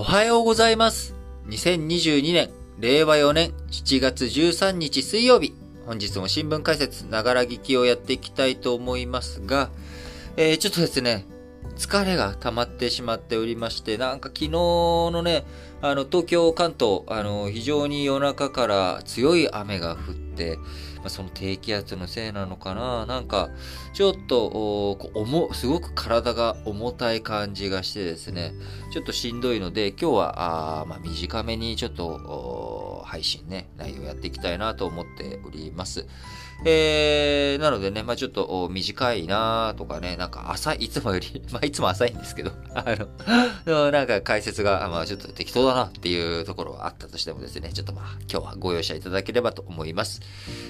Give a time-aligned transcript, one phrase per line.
[0.00, 1.12] おはようございます。
[1.48, 5.52] 2022年、令和4年7月13日水曜日。
[5.86, 9.70] 本日も新聞解説、ながら聞きをやっていきたいと思いますが、
[10.36, 11.26] えー、ちょっとですね、
[11.76, 15.44] 疲れが溜まってしまっておりまして、なんか昨日のね、
[15.80, 20.56] あの、東京、関東、あの、非常に夜中から強い雨が降って、
[20.96, 23.50] まあ、その低気圧のせいなのかななんか、
[23.92, 28.54] ちょっと、こう重、すごく体が重たい感じがしてですね、
[28.92, 36.06] ちょっとしんどいので、今日は、あまあ、短めにちょっと、配信ね、内容やっていきたいなと思っております。
[36.64, 42.96] えー、なのでね、まあちょっと短いなとかね、なんか浅い、いつもより、 まあいつも浅いんですけど、 あ
[43.66, 50.20] の、なんか解説が、まあちょっと適当だなっていうところはあったとしてもですね、ちょっとまあ今日はご容赦いただければと思います。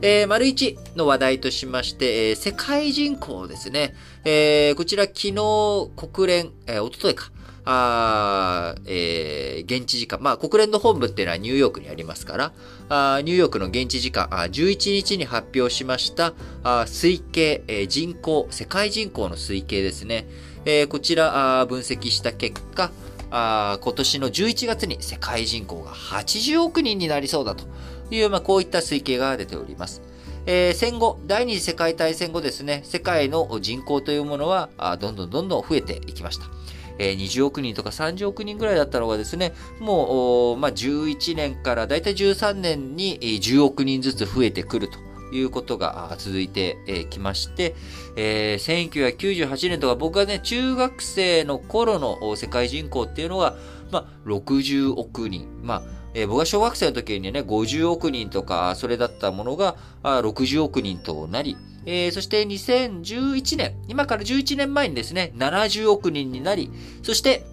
[0.00, 3.94] えー、丸一の話題としまして、えー、世界人口ですね。
[4.24, 7.30] えー、こちら昨日国連、えー、おとといか、
[7.66, 12.52] あえー、現地時間、まあ、国連の本部っていうのはニューヨークにありますから、
[12.88, 20.26] あニューヨークの現地時間、あ11日に発表しました、あ推計、えー、人口、世界人口の推計ですね。
[20.66, 22.90] えー、こちらあ分析した結果、
[23.30, 27.64] あ今年の11月に世界人口が80億人になりそうだと
[28.10, 30.02] いう、まあ、こういった推計が出ております。
[30.46, 34.68] えー、戦後、第二次世界大戦後ですね、世界の人口というものは、
[35.00, 36.53] どんどんどんどん増えていきました。
[36.98, 44.98] えー、20億人とか30億人ぐらいだったのがですね、もう、まあ、11年からだいたい13年に10億人ずつ増えてくると
[45.34, 47.74] いうことが続いてきまして、
[48.16, 53.56] えー、1998年とか僕がね、中学生の頃の世界人口っていうのが、
[53.90, 55.48] まあ、60億人。
[55.62, 55.82] まあ
[56.14, 66.70] えー、僕が小学生の時にね、50億人とか、それだったものが、あ60億人となり、えー、そして2011年、今から11年前にですね、70億人になり、
[67.02, 67.44] そして、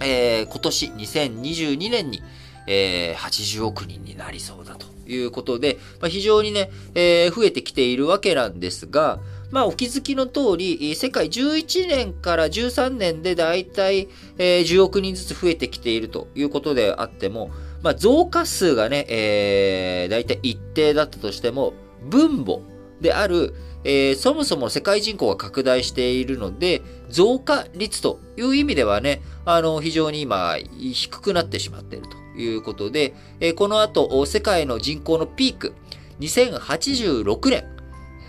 [0.00, 2.22] えー、今年2022年に、
[2.66, 14.08] えー、80億人になりそうだということで、まあ、非常にね、えー、増えてきているわけなんですが、まあ、お気づきの通り、世界11年から13年でだいたい
[14.38, 17.50] 10億人ずつ増えてきているということであっても、
[17.82, 22.60] まあ、増加数がね、えー、だいたい一定だったとしても、分母
[23.00, 35.74] である、えー、そもそも世界人口が拡大しているので、増加率という意味ではね、あの、非常に今、低くなってしまっているということで、えー、この後、世界の人口のピーク、
[36.20, 37.64] 2086年、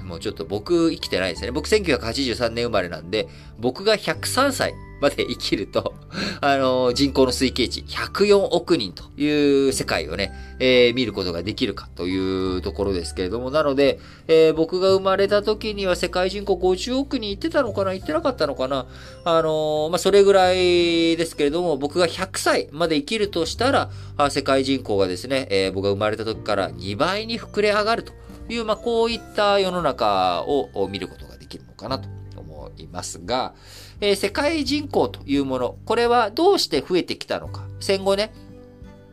[0.06, 1.52] もうちょっと僕生きてないですね。
[1.52, 3.28] 僕1983年生まれなんで、
[3.60, 5.94] 僕が103歳まで生きると、
[6.42, 18.88] あの、人口の推計値104億人という世界をね、えー、見ることができるかというところですけれども、なので、えー、僕が生まれた時には世界人口50億人いってたのかな、いってなかったのかな。
[19.24, 28.14] あのー、まあ、それぐらいですけれども、僕が100歳まで生きるとしたら、あ世界人口がですね、え、僕が生まれた時から2倍に膨れ上がると
[28.50, 33.54] いう、まあ、こういった世の中を見ることができるのかなと思いますが、
[34.02, 37.64] えー、世界人口というもの、これはどうして増えてきたのか。
[37.80, 38.34] 戦後ね、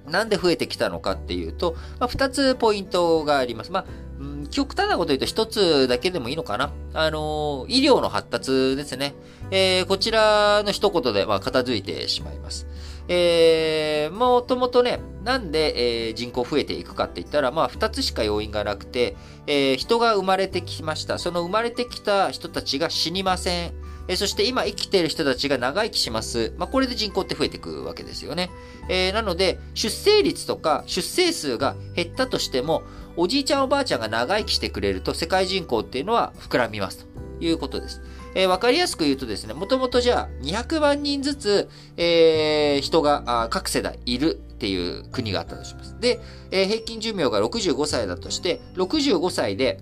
[0.09, 3.73] なんで増えてきたのかっていうと、まあ、2つポイントがあります。
[3.73, 3.85] まあ、
[4.21, 6.73] うん、極端なこと言うと1つだけでもいいのかな。
[6.93, 9.15] あの、医療の発達ですね。
[9.51, 12.67] えー、こちらの一言で、まあ、片付いてしまいます。
[13.09, 19.17] えー、もともとね、なんで、えー、人口増えていくかって言ったら、まあ、二つしか要因がなくて、
[19.47, 21.19] えー、人が生まれてきました。
[21.19, 23.84] その生まれてきた人たちが死にません。
[24.09, 26.53] え、そして今生きている人たちが長生きします。
[26.59, 28.51] まあ、これで人口って増えていくわけですよね。
[28.89, 32.83] えー、なので、出生率とか出生数が減ったとしても、
[33.17, 38.03] おじいちゃんおばあちゃんが長生きしてくれると、世界人口っていうのは膨らみますということです。
[38.35, 45.99] えー、わかりやすく言うとですね、もともとじゃあ200万人ずつ、えー、人が各世代いるっていう国があったとします。
[46.01, 49.81] で、えー、平均寿命が65歳だとして、65歳で、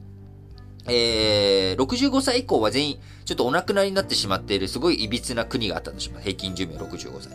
[0.88, 6.24] えー、65歳以降は全員、ちょっとお亡くなりになってしまっている、すごい歪な国があったとします。
[6.24, 7.32] 平均寿命65歳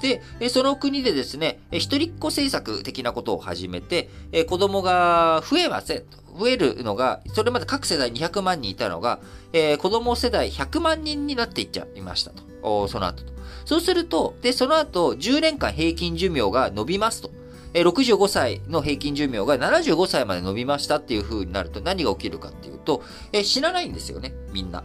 [0.00, 0.48] で。
[0.48, 4.08] その国でですね、一人っ子政策的なことを始めて、
[4.48, 6.02] 子供が増えません。
[6.38, 9.20] 増えるのが、それまで各世代200万人いたのが、
[9.52, 12.30] えー、子供世代100万人になっていっちゃいました
[12.62, 12.88] と。
[12.88, 13.32] その後と。
[13.64, 17.30] そうすると、で、その後、10年間平均寿命が伸びますと。
[17.74, 23.02] えー、65歳の平均寿命が75歳まで伸びましたっていう風になると何が起きるかっていうと、
[23.32, 24.84] えー、死なないんですよね、みんな。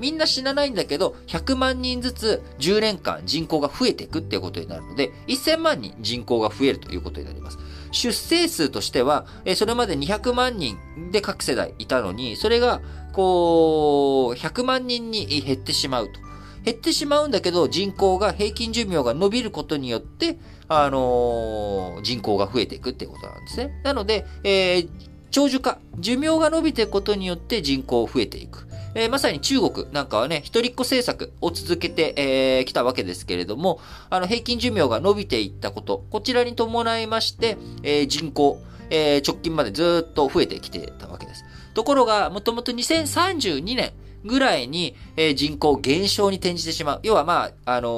[0.00, 7.58] みんな死なないんだけど、100万人ずつ10年間人口が増えていくっていうことになるので、1000万人人口が増えるということになります。
[7.92, 10.76] 出生数としては、えそれまで200万人
[11.12, 12.80] で各世代いたのに、それが、
[13.12, 16.23] こう、100万人に減ってしまうと
[16.64, 23.80] 減ってしまうんだけど、人口が、平均寿命が伸びることによって、あのー、人口が増えていくってことなんですね。
[23.84, 24.88] なので、えー、
[25.30, 28.66] 長寿化、寿命が伸びていくことによって人口増えていく。
[28.94, 38.58] えー、まさに中国なんかはね、一人っ子政策を続けてき、えー、たわけですけれども、あの、平均寿命が伸びていったこと、こちらに伴いまして、えー、人口、
[38.90, 41.44] えー、直近までずっと増えてきてたわけです。
[41.74, 43.92] ところが、もともと2032年
[44.24, 47.00] ぐらいに、えー、人口減少に転じてしまう。
[47.02, 47.88] 要はまあ、あの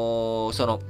[0.50, 0.80] ー、その、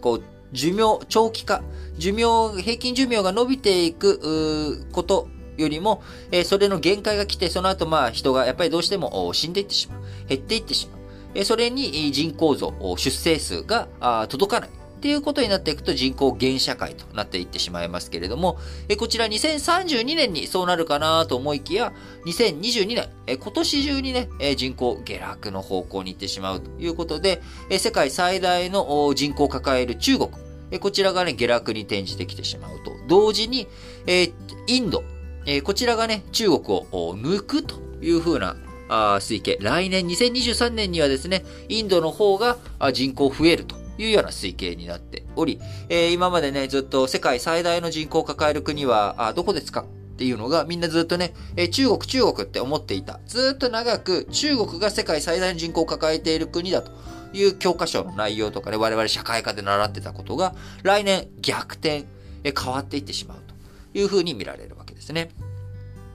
[0.00, 0.22] こう、
[0.52, 1.62] 寿命、長期化、
[1.98, 10.00] 寿命、平均寿命が伸びていく、ことよりも、えー、それの限界が来て、その後まあ人がやっぱりどうしても死んでいってしまう。
[10.28, 11.00] 減っていってしまう。
[11.34, 13.88] えー、それに人口増、出生数が
[14.28, 14.70] 届かない。
[15.04, 18.56] っていうことになっていくと人口減社会となっていってしまいますけれども、
[18.88, 21.92] えこちら2032年にそうなるかなと思いきや、
[22.24, 30.30] 2022年、え今年中にね、え人口下落の方向に行ってしまうということで、え世界最大の人口を抱える中国、
[30.70, 32.92] えこちらがね、下落に転じてきてしまうと。
[33.06, 33.68] 同時に、
[34.06, 34.32] え
[34.66, 35.04] インド、
[35.44, 36.60] えこちらがね、中国
[36.92, 38.56] を抜くというふうな
[38.88, 39.58] 推計。
[39.60, 42.56] 来年2023年にはですね、インドの方が
[42.94, 49.82] 人口増えるというような推計になっており、えー、今までね、ずっと世界最大の人口を抱える国は、あどこですか
[50.14, 53.20] っていうのがみんなずっとね、えー、中国中国って思っていた。
[53.26, 56.92] ずっと長く中国が世界最大の人口を抱えている国だと
[57.32, 62.04] いう教科書の内容とかね、我々社会科で習ってたことが、来年逆転、
[62.44, 63.54] えー、変わっていってしまうと
[63.98, 65.30] いうふうに見られるわけですね。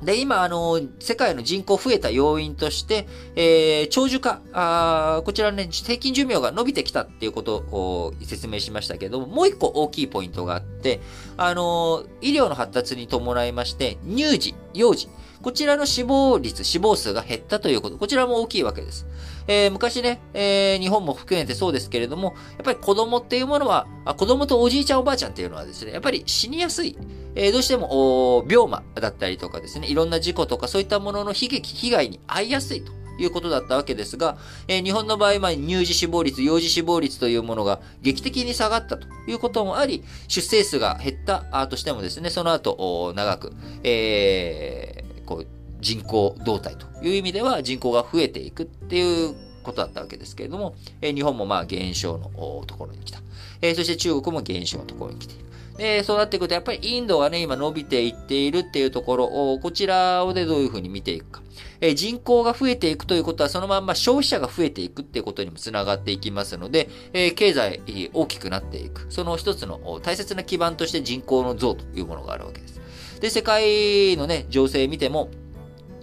[0.02, 3.06] で、今、あの、世界の人口増えた要因として、
[3.36, 11.02] えー、長寿化、あこちらね、平均寿命が伸びてきたっていうことを説明しましたけども、もう一個大きいポイントがあって、
[11.36, 15.10] あの、医療の発達に伴いまして、乳児、幼児、
[15.42, 19.06] こちらの死亡率、死亡数が減ったということ、こちらも大きいわけです。
[19.48, 26.98] えー、昔ね、えー、日本も含めてそうですけれども、やっぱり子供っていうものは、あ子供とおじいちゃんおばあちゃんっていうのはですね、やっぱり死にやすい。
[27.36, 33.00] えー、どうしても、病魔だったりとかですね、いろんな事故とかそういったものの悲劇、被害に遭いやすいと。
[33.24, 34.38] いうことだったわけですが、
[34.68, 43.54] えー、日本の場合、ま、乳児死亡率、幼児死亡率というものが劇的に下がったということもあり、出生数が減ったとしてもですね、その後、長く、
[43.84, 44.99] えー、
[45.30, 45.48] こう、
[45.80, 53.22] 人口動態という意味では人口が増えていくっていうことだったわけですけれども、え、日本もまあ減少のところに来た。
[53.62, 55.46] え、そして中国も減少のところに来ている。
[55.78, 61.42] で、そうなっていくと、やっぱりインドがね、今伸びていっているっていうところを、こちらをでどういうふうに見ていくか。
[61.82, 69.06] え人口が増えていくということは、そのまんま消費者が増えていくっていうことにもつながっていきますので、え経済大きくなっていく。
[69.10, 72.79] その一つの大切な基盤として人口の増というものがあるわけです。
[73.20, 75.30] で、世界のね、情勢見ても、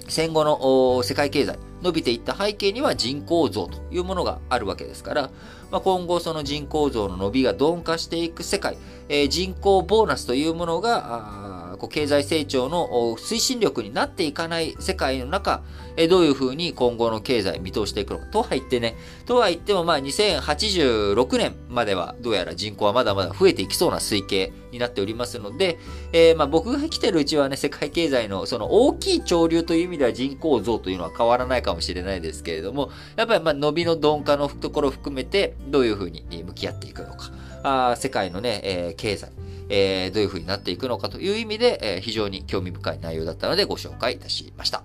[0.08, 5.30] 戦後の世界経済、伸びていった背景には人口増というものがあるわけですから、
[5.70, 8.78] まあ、今後その人口増の伸びが鈍化していく世界、
[9.08, 15.62] えー、人口ボーナスというものが、こう経済成長の推進力になっていかない世界の中、
[15.96, 18.26] えどういうふうに今後の経済見通していくのか。
[18.26, 25.78] とは言ってね、とは言ってもまあ2086年まではどうやら人口はまだまだ増えていきそうな推計になっておりますので、
[26.12, 37.30] えー、まあ僕が来てるうちはね、世界経済のその大きい潮流という意味では人口増というのは変わらないかもしれないですけれども、やっぱりまあ伸びの鈍化のところを含めてどういうふうに向き合っていくのか。
[37.62, 39.30] あ世界のね、えー、経済、
[39.68, 44.84] えー、どういう風になっていくのかという意味で、えー、非常に興味深い内容だったのでご紹介いたしました。